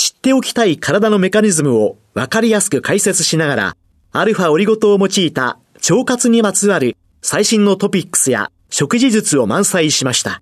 [0.00, 3.76] 知っておきたい体のメカニズムを分かりやすく解説しながら、
[4.12, 10.40] アルファオリゴ糖を用いた腸活にまつわる最新のトピックスや食事術を満載しました。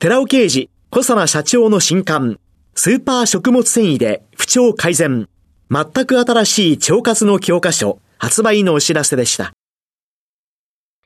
[0.00, 2.40] 寺尾刑事、小佐奈社長の新刊、
[2.74, 5.28] スーパー食物繊維で不調改善、
[5.70, 9.52] 全く新しい腸活の教科書、発売のお知らせでした。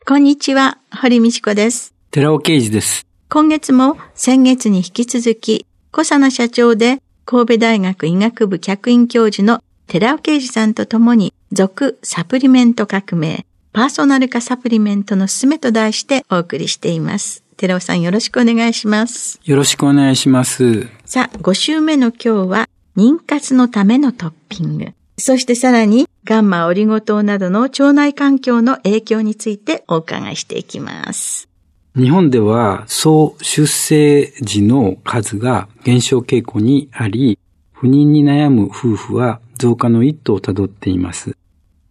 [0.06, 1.92] こんにちは、堀道子です。
[2.10, 3.06] 寺尾啓二です。
[3.28, 17.42] 今月も先月に引き続き、小佐奈社長で神戸大学医学部客員教授の寺尾啓二さんと共に、続サプリメント革命、パーソナル化サプリメントのすすめと題してお送りしています。
[17.56, 19.40] 寺尾さんよろしくお願いします。
[19.44, 20.86] よろしくお願いします。
[21.04, 24.92] さあ、5週目の今日は、妊活のためのトッピング。
[25.18, 31.48] そしてさらに、ガンマオリゴ糖などの腸内環境の影響についてお伺いしていきます。
[31.96, 37.38] 日本では、総出生時の数が減少傾向にあり、
[37.72, 41.34] 不妊に悩む夫婦は増加の一途をたどっています。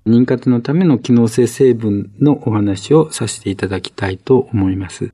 [0.05, 5.11] 妊活のための機能性成分のお話をさせていただきたいと思います。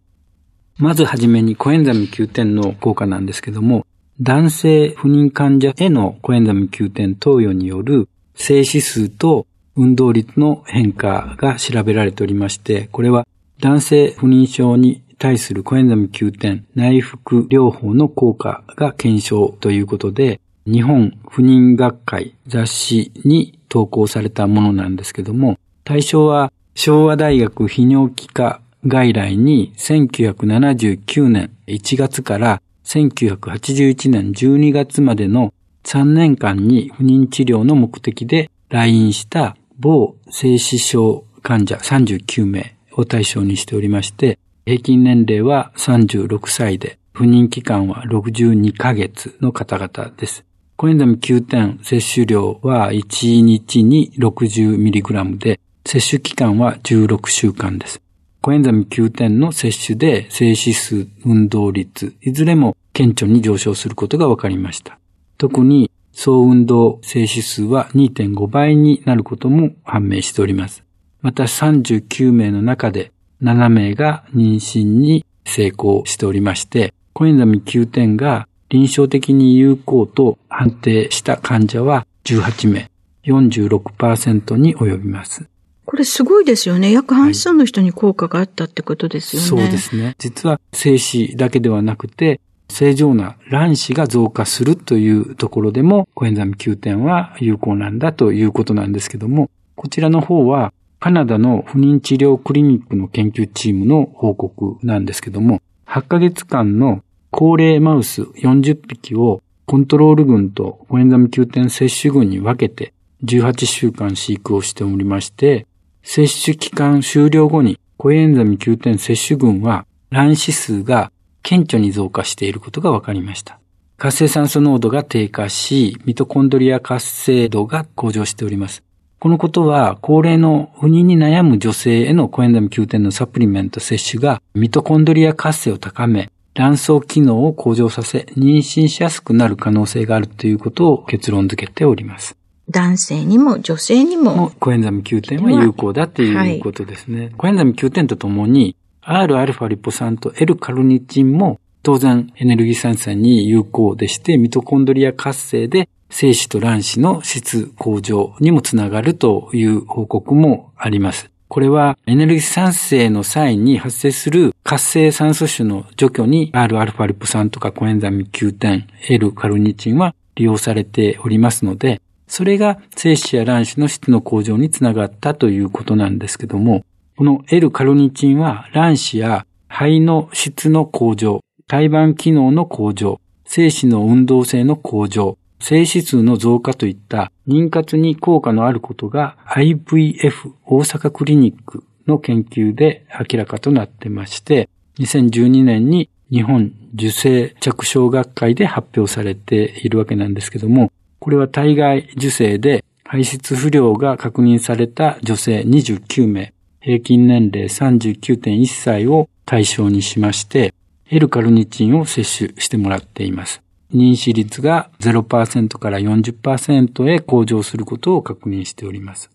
[0.77, 3.85] まずはじめにコエンザミ Q10 の効果なんですけども、
[4.19, 9.47] 男性不妊患者へのコエンザミ Q10 投与による静止数と
[9.77, 13.25] 運動率の変化が調べられておりまして、これは
[13.61, 42.75] 男性不妊症に対するコエンザミ Q10 内服療法の効果が検証ということで、日本不妊学会雑誌に投稿されたものなんですけども、対象は昭和大学泌尿器科外来に1979年1月から1981年12月までの3年間に不妊治療の目的で来院した某精子症患者39名。
[42.93, 50.45] を対象にしておりまして、平均年齢は36歳で、不妊期間は62ヶ月の方々です。
[50.77, 58.01] コエンザミ9点摂取量は1日に 60mg で、摂取期間は16週間です。
[58.41, 64.97] コエンザミ9点の摂取で静止数、運動率、いずれも顕著に上昇することが分かりました。
[65.37, 70.83] 特に総運動静止数は2.5倍になることも判明しております。
[71.21, 73.11] また39名の中で
[73.41, 82.89] 7名が妊娠に成功しておりまして、コエンザミ9点が臨床的に有効と判定した患者は18名、
[83.25, 85.45] 46%に及びます。
[85.85, 86.91] これすごいですよね。
[86.91, 89.61] 約半数の人に効果があったってことですよね。
[89.63, 90.15] はい、そうですね。
[90.19, 92.39] 実は精子だけではなくて、
[92.69, 115.65] 正常な卵子が増加するというところでも、コエンザミ Q 点は有効なんだということなんですけども、こちらの方はカナダの不妊治療クリニックの研究チームの報告なんですけども、8ヶ月間の高齢マウス40匹をコントロール群とコエンザミ Q 点摂取群に分けて18週間飼育をしておりまして、
[116.03, 121.11] 接種期間終了後にコエンザミ9点接種群は卵子数が
[121.41, 123.59] 顕著に増加していることが分かりました。
[123.97, 128.83] 活性酸素濃度が低下し、ミトコンドリア活性度が向上しております。
[129.21, 142.35] このことは、高齢の不妊に悩む女性へのコエンザミ9点のサプリメント摂取がミトコンドリア活性を高め、卵巣機能を向上させ、妊娠しやすくなる可能性があるということを結論付けております。
[142.71, 144.53] 男性にも女性にも。
[144.59, 147.19] コエンザミ Q 点は有効だっていうことですね。
[147.19, 161.31] はい、コエンザミ Q 点とともに、Rα リポ酸と L カルニチンも当然エネルギー産産に有効でして、ミトコンドリア活性で精子と卵子の質向上にもつながるという報告もあります。
[161.47, 176.85] これはエネルギー産生の際に発生する活性酸素種の除去に Rα リポ酸とかコエンザミ Q10、L カルニチンは利用されておりますので、それが精子や卵子の質の向上につながったということなんですけども、
[177.17, 194.67] この L カルニチンは卵子や肺の質の向上、胎盤機能の向上、精子の運動性の向上、精子数の増加といった妊活に効果のあることが IVF 大阪クリニックの研究で明らかとなってまして、
[194.99, 210.73] 2012年に日本受精着床学会で発表されているわけなんですけども、これは体外受精で排出不良が確認された女性29名、平均年齢39.1歳を対象にしまして、
[211.09, 213.61] L カルニチンを摂取してもらっています。
[213.93, 219.29] 妊娠率が0%から40%へ向上することを確認しております。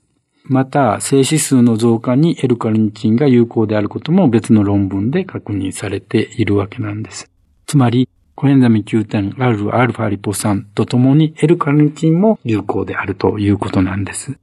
[0.48, 7.30] また、静止数の増加に L カルニチンが有効であることも別の論文で確認されているわけなんです。
[7.66, 14.38] つまり、コエンザミ Q10R リポ酸とともに L カルニチンも有効であるということなんです。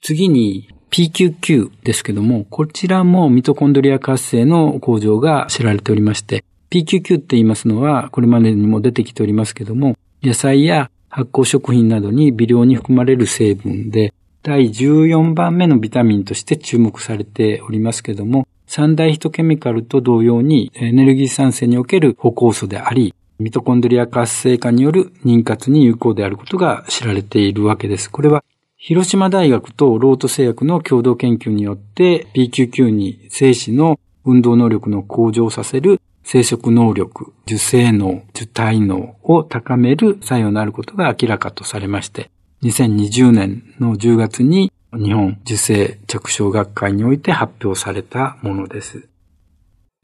[0.00, 14.12] 次に PQQ ですけども、こちらもミトコンドリア活性の向上が知られておりまして、PQQ って言いますのは、これまでにも出てきておりますけども、野菜や発酵食品などに微量に含まれる成分で、
[14.42, 28.10] 第14番目のビタミンとして注目されておりますけども、三大ヒトケミカルと同様にエネルギー産生における歩酵素であり、ミトコンドリア活性化による妊活に有効であることが知られているわけです。
[28.10, 28.44] これは
[28.76, 42.30] 広島大学とロート製薬の共同研究によって PQQ に精子の運動能力の向上させる生殖能力、受精能、受体能を高める作用のあることが明らかとされまして、
[42.62, 49.08] 2020年の10月に日本受精着床学会において発表されたものです。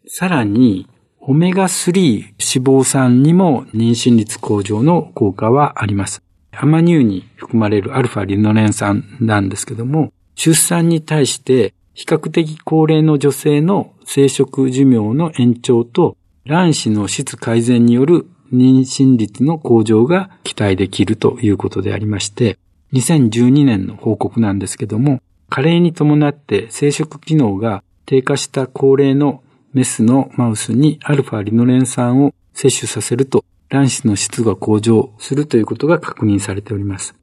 [0.07, 0.89] さらに、
[1.21, 6.23] オメガ3脂肪酸にも妊娠率向上の効果はあります。
[6.53, 22.59] アマニ油に含まれるアルファリノレン酸なんですけども、出産に対して比較的高齢の女性の生殖寿命の延長と卵子の質改善による妊娠率の向上が期待できるということでありまして、
[22.93, 29.43] 2012年の報告なんですけども、加齢に伴って生殖機能が低下した高齢の
[29.73, 37.15] メスのマウスにアルファリノレン酸を摂取させると卵子の質が向上するということが確認されております。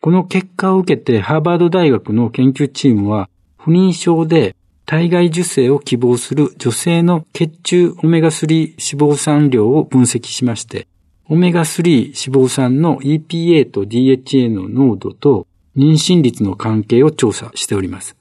[0.00, 3.30] この結果を受けてハーバード大学の研究チームは
[3.64, 10.86] 不妊症で体外受精を希望する女性の血中オメガ3脂肪酸量を分析しまして、
[11.30, 15.46] オメガ3脂肪酸の EPA と DHA の濃度と
[15.78, 18.16] 妊娠率の関係を調査しております。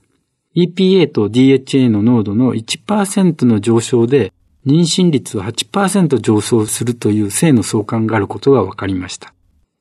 [0.55, 4.31] EPA と DHA の濃度の1%の上昇で
[4.65, 9.33] 妊娠率は8%上昇するという性の相関があることが分かりました。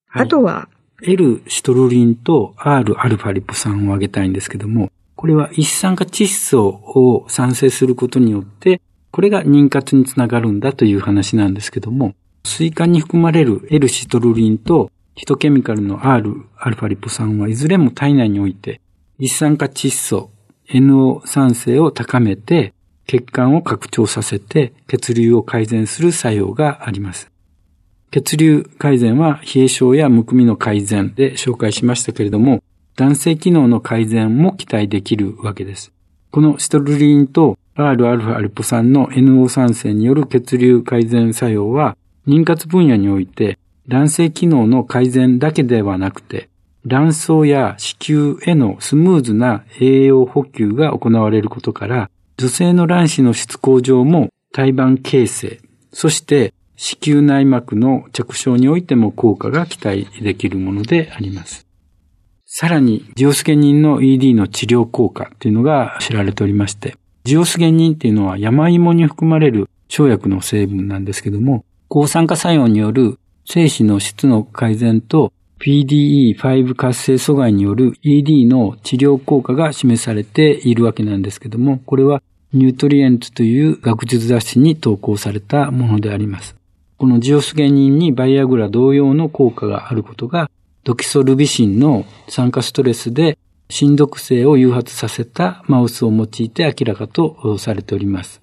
[0.08, 0.68] はい、あとは
[1.02, 8.80] ？L シトルリンと R アルファリポ酸を挙げたいんですけども、これは一酸化窒素を産生することによって、
[9.10, 12.14] これが妊活につながるんだという話なんですけども、
[12.44, 18.80] スイカに含まれる L シトルリンとヒトケミカルの R アルファリポ酸はいずれも体内において
[19.18, 20.30] 一酸化窒素
[20.68, 22.72] NO 酸性を高めて
[23.06, 27.30] 血管を拡張させて血流を改善する作用があります。
[28.10, 32.62] 血流改善は冷え症やむくみの改善で紹介しましたけれども、
[32.96, 35.92] 男性機能の改善も期待できるわけです。
[36.30, 41.96] このシトルリンと Rα アルポ酸の NO 酸性による血流改善作用は、
[42.26, 43.58] 妊活分野において
[43.88, 46.48] 男性機能の改善だけではなくて、
[46.86, 55.60] 卵巣や子宮へのスムーズな栄養補給が行われることから、女性の卵子の質向上も胎盤形成、
[55.92, 61.66] そして子宮内膜の着床においても効果が期待できるものであります。
[62.54, 86.54] さらに、ジオスゲニンの ED の治療効果というのが知られておりまして、ジオスゲニンっていうのは山芋に含まれる生薬の成分なんですけども、抗酸化作用による精子の質の改善と PDE5 活性阻害による ED の治療効果が示されているわけなんですけども、これはニュートリエントという学術雑誌に投稿されたものであります。
[86.98, 90.50] このジオスゲニンにバイアグラ同様の効果があることが
[90.84, 93.38] ドキソルビシンの酸化ストレスで
[93.70, 98.42] 心毒性を誘発させたマウスを用いて明らかとされております。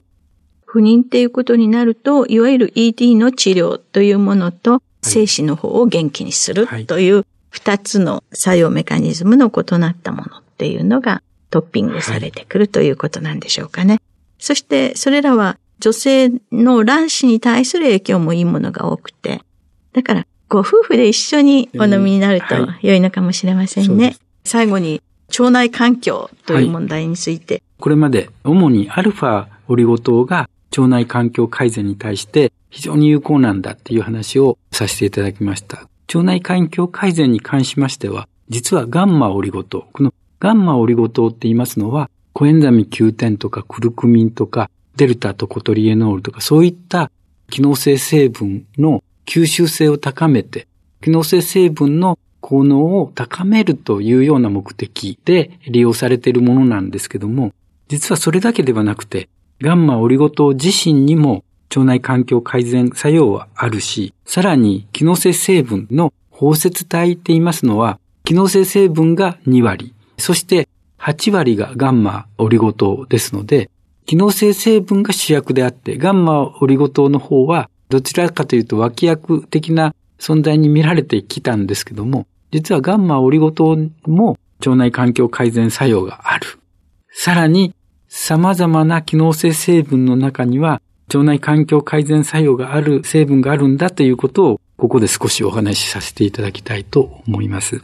[0.66, 14.00] 不妊っていうことになると、いわゆる ED の治療というものと、精子の方を元気にするという二つの作用メカニズムの異なったものっていうのがトッピングされてくるということなんでしょうかね。
[14.38, 19.42] そしてそれらは女性の卵子に対する影響もいいものが多くて、
[19.94, 24.18] だからご夫婦で一緒にお飲みになると良いのかもしれませんね。
[24.44, 27.54] 最後に、腸内環境という問題について。
[27.54, 35.88] はい、これまで主にアルファオリゴ糖が腸内環境改善に対して非常に有効なんだっていう話をさせていただきました。
[36.08, 39.86] 腸内環境改善に関しましては、実はガンマオリゴ糖。
[39.94, 47.12] このガンマオリゴ糖って言いますのは、コエンザミ Q10 とかクルクミンとかデルタとコトリエノールとかそういった
[47.50, 50.68] 機能性成分の吸収性を高めて、
[51.02, 57.54] 機能性成分の効能を高めるというような目的で利用されているものなんですけども、
[57.90, 59.30] 実はそれだけではなくて、
[59.62, 70.68] ガンマオリゴ糖自身にも腸内環境改善作用はあるし、さらに機能性成分の包摂体って言いますのは、機能性成分が2割、そして
[70.98, 73.70] 8割がガンマオリゴ糖ですので、
[74.08, 86.60] 機能性成分が主役であって、ガンマオリゴ糖の方はどちらかというと脇役的な存在に見られてきたんですけども、実はガンマオリゴ糖も腸内環境改善作用がある。
[87.12, 87.74] さらに、
[88.08, 97.82] 様々な機能性成分の中には腸内環境改善作用がある成分があるんだということをここで少しお話しさせていただきたいと思います。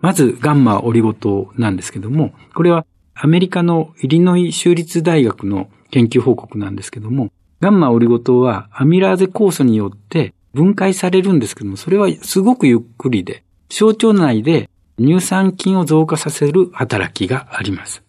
[0.00, 7.30] まず、ガンマオリゴ糖なんですけども、これはアメリカのイリノイ州立大学の研究報告なんですけども、
[7.60, 18.02] ガンマオリゴ糖はアミラーゼ酵素によって分解されるんですけども、それはすごくゆっくりで、小腸内で乳酸菌を増加させる働きがあります。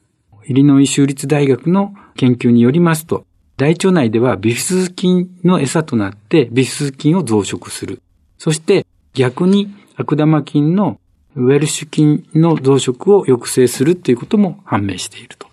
[0.47, 3.25] イリノイ州立大学の研究によりますと、
[3.57, 8.01] 大腸内ではビフィズス菌の餌となってビフィズス菌を増殖する。
[8.37, 10.99] そして逆に悪玉菌の
[11.35, 15.47] ウェルシュ菌の増殖を抑制するということも判明していると。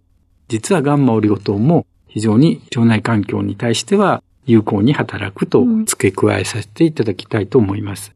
[0.48, 8.12] 実はガンマオリゴ糖も非常に腸内環境に対しては有効に働くと付け加えさせていただきたいと思います。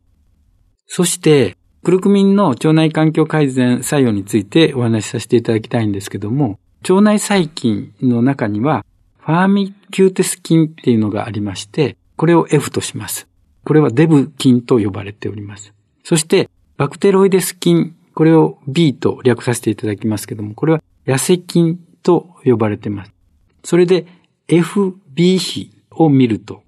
[0.87, 6.59] そして、クルクミンの腸内環境改善作用についてお話しさせていただきたいんですけども、
[6.89, 8.85] 腸内細菌の中には
[9.19, 13.29] ファーミキューテス菌っていうのがありまして、これを F とします。
[13.65, 15.73] これはデブ菌と呼ばれております。
[16.03, 23.12] そして、バクテロイデス菌、これを B と略させていただきますけども、これは痩せ菌と呼ばれています。
[23.65, 24.07] それで
[24.49, 26.63] FB 比を見ると、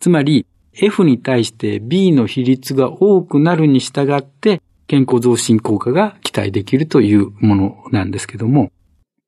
[0.00, 8.70] つまり F に対して B の比率が多くなるに従って健康増進効果が期待できるというものなんですけども、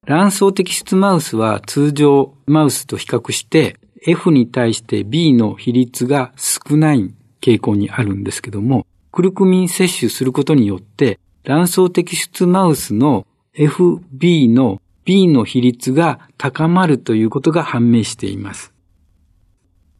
[0.07, 3.77] 卵巣摘出マウスは通常マウスと比較して
[4.07, 18.75] F に対して B の比率が少ない傾向にあるんですけども、クルクミン摂取することによって卵巣摘出マウスの FB の B の比率が高まるということが判明しています。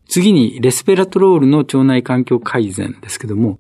[0.07, 3.59] 次に、レスペラトロールの腸内環境改善ですけども、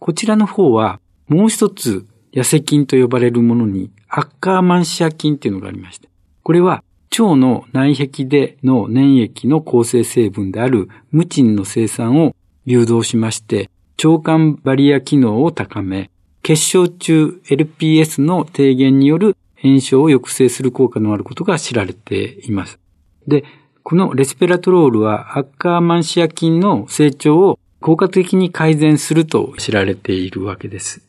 [0.00, 6.08] こちらの方はもう一つ痩せ菌と呼ばれるものにアッカーマンシア菌っていうのがありまして、
[6.42, 6.82] これは
[7.16, 13.70] 腸の内壁での粘液の構成成分であるムチンの生産を誘導しまして、
[14.04, 16.10] 腸管バリア機能を高め、
[16.42, 22.78] 結晶中 LPS の低減による炎症を抑制する効果のあることが知られています。
[23.26, 23.44] で、
[23.82, 31.02] このレスペラトロールはアッカーマンシア菌の成長を効果的に改善すると知られているわけです。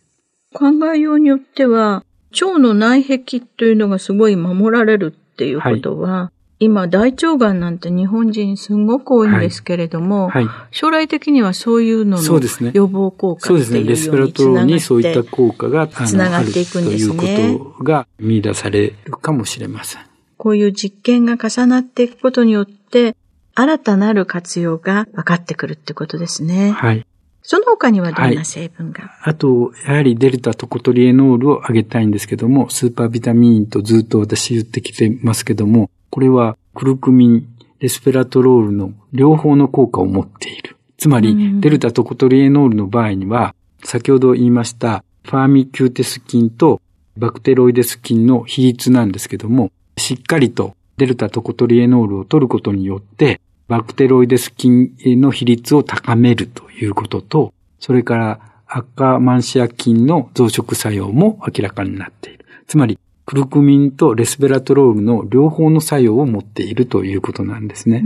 [0.53, 13.83] 考えようによっては、腸の内壁というのがすごい守られるっていうことは、はい、今大腸がんなんて日本人すごく多いんですけれども、はいはい、将来的にはそういうのの予防効果っていうそうですね。
[13.83, 17.17] レスペラトロにそういった効果がつながっていくんですね。
[17.17, 20.01] ということが見出されるかもしれません。
[20.37, 23.15] こういう実験が重なっていくことによって、
[23.53, 26.71] 新たなる活用が分かってくるってことですね。
[26.71, 27.05] はい。
[27.41, 37.47] その他にはどんな成分が、はい、あと、やはりデルタトコトリエノールを挙げたいんですけども、スーパービタミンとずっと私言ってきてますけども、これはクルクミン、
[37.79, 40.77] レスベラトロールの両方の効果を持っている。
[40.97, 46.81] つまり、デルタトコトリエノールの場合には、先ほど言いましたファーミキューテス菌と
[47.17, 62.45] バクテロイデス菌の比率なんですけども、しっかりとデルタトコトリエノールを取ることによって、バクテロイデス菌の比率を高めるということと、それからアッカーマンシア菌の増殖作用も明らかになっている。
[62.67, 68.03] つまり、クルクミンとレスベラトロールの両方の作用を持っているということなんですね。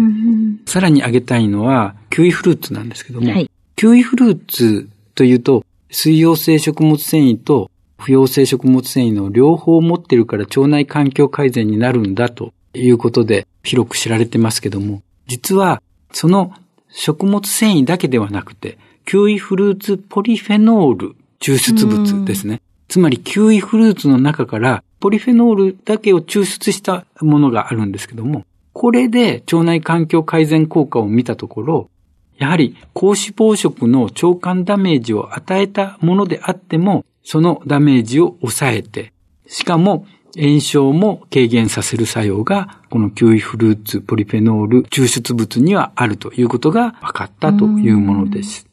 [0.65, 15.81] さらに挙げたいのは、キウイフルーツなんですけども、はい、キウイフルーツというと、水溶性食物繊維と不溶性食物繊維の両方を持っているから腸内環境改善になるんだということで広く知られてますけども、実は、
[16.13, 16.53] その
[16.89, 22.61] 食物繊維だけではなくて、キウイフルーツポリフェノール抽出物ですね。
[22.87, 31.89] つまりキウイフルーツの中からポリフェノールだけを抽出したものがあるんですけども、これで腸内環境改善効果を見たところ、
[32.37, 39.13] やはり高脂肪食の腸管ダメージを与えたものであっても、そのダメージを抑えて、
[39.47, 40.05] しかも
[40.37, 48.67] 炎症も軽減させる作用が、このキウイフルーツポリフェノール抽出物にはあるということが分かったというものです。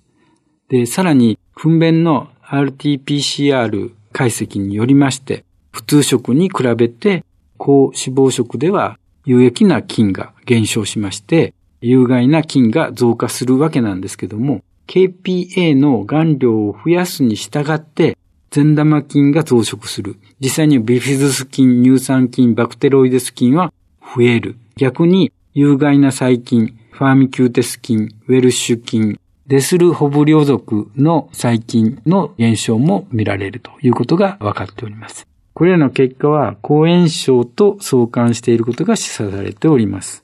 [0.68, 5.46] で、さらに、糞便の RT-PCR 解析によりまして、
[5.76, 7.23] 普通食に比べて
[7.59, 11.52] 高脂肪食では有益な菌が減少しまして、
[11.83, 18.16] 有害な菌が増加するわけなんですけども、KPA の含量を増やすに従って、
[18.50, 20.16] 善玉菌が増殖する。
[20.40, 24.56] 実際にビフィズス菌、乳酸菌、バクテロイデス菌は増える。
[24.76, 35.26] 逆に有害な細菌、ファーミキューテス菌、ウェルシュ菌、デスルホビブリオ属の細菌の減少も見られるということが分かっております。
[35.57, 40.23] これらの結果は抗炎症と相関していることが示唆されております。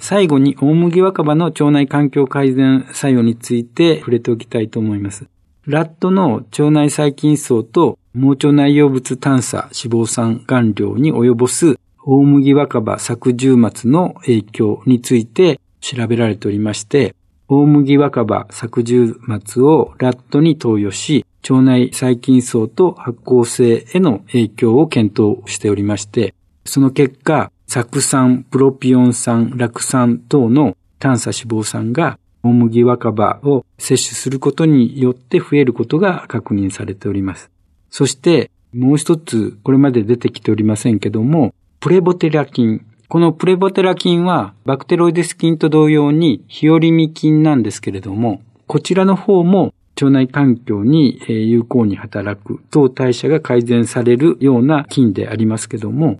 [0.00, 5.26] 最後に大麦若葉の腸内環境改善作用について触れておきたいと思います。
[5.66, 17.14] ラットの腸内細菌層と盲腸内容物炭鎖脂肪酸含量に及ぼす大麦若葉搾重末の影響について調べられておりまして、
[17.48, 26.34] 大麦若葉搾重末をラットに投与し、腸内細菌層と発酵性への影響を検討しておりまして、
[26.64, 37.50] その結果、酢酸、プロピオン酸、酪酸等の炭鎖脂肪酸が大麦若葉を摂取することによって増えることが確認されております。
[37.90, 42.84] そして、もう一つ、これまで出てきておりませんけども、プレボテラ菌。
[43.08, 56.18] このプレボテラ菌は、バクテロイデス菌と同様に、ヒオリミ菌なんですけれども、こちらの方も腸内環境に有効に働く、糖代謝が改善されるような菌でありますけども、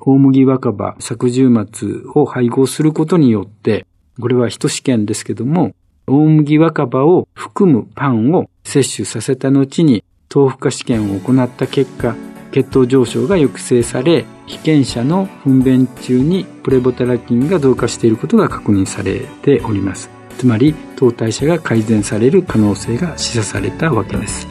[0.00, 3.86] 大麦若葉、搾重末を配合することによって、
[4.20, 5.74] これは一試験ですけども、
[6.06, 12.14] 大麦若葉を含むパンを摂取させた後に豆腐化試験を行った結果、
[12.52, 20.10] 血糖上昇が抑制され、被験者の糞便中にプレボタラ菌が増加していることが確認されております。
[20.38, 24.46] つまり、糖代謝が改善される可能性が示唆されたわけです。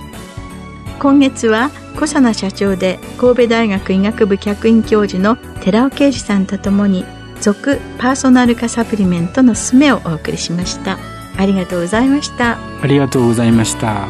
[0.99, 7.05] 今月は小佐奈社長で神戸大学医学部客員教授の寺尾啓二さんとともに
[7.41, 10.97] 続パーソナル化サプリメントのすめをお送りしました。
[11.37, 12.57] ありがとうございました。
[12.81, 14.07] ありがとうございました。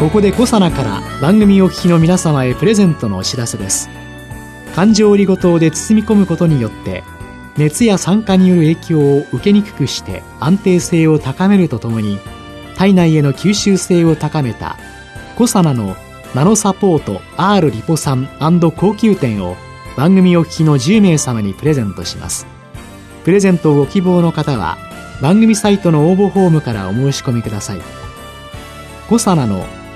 [0.00, 3.88] ここでコサナから番組お聞きの皆様へプレゼントのお知らせです
[4.74, 7.04] 環状オリゴ糖で包み込むことによって
[7.56, 12.18] 熱や酸化による影響を受けにくくして安定性を高めるとともに
[12.76, 14.76] 体内への吸収性を高めた
[15.36, 15.94] コサナの
[16.34, 18.28] ナノサポート R リポ酸
[18.76, 19.56] 高級店を
[19.96, 22.46] 番組お聞きの10名様にプレゼントします。
[23.24, 24.76] プレゼントをご希望の方は
[25.22, 27.80] 番組サイトの応募フォームからお申し込みください。
[29.08, 29.64] コサナの